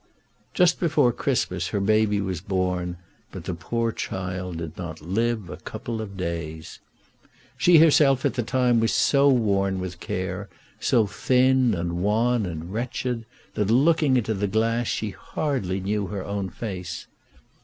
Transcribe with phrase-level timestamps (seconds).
[0.55, 2.97] Just before Christmas her baby was born,
[3.31, 6.79] but the poor child did not live a couple of days.
[7.55, 12.73] She herself at the time was so worn with care, so thin and wan and
[12.73, 17.05] wretched, that looking in the glass she hardly knew her own face.